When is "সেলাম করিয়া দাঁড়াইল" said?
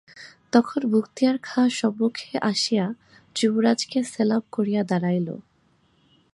4.03-5.29